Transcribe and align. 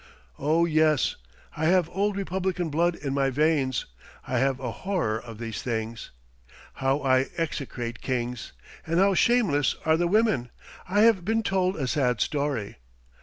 Oh 0.39 0.65
yes! 0.65 1.15
I 1.55 1.65
have 1.67 1.87
old 1.91 2.17
republican 2.17 2.71
blood 2.71 2.95
in 2.95 3.13
my 3.13 3.29
veins. 3.29 3.85
I 4.27 4.39
have 4.39 4.59
a 4.59 4.71
horror 4.71 5.21
of 5.21 5.37
these 5.37 5.61
things. 5.61 6.09
How 6.73 7.01
I 7.01 7.27
execrate 7.37 8.01
kings! 8.01 8.51
And 8.87 8.97
how 8.97 9.13
shameless 9.13 9.75
are 9.85 9.97
the 9.97 10.07
women! 10.07 10.49
I 10.89 11.01
have 11.01 11.23
been 11.23 11.43
told 11.43 11.75
a 11.77 11.85
sad 11.87 12.19
story. 12.19 12.77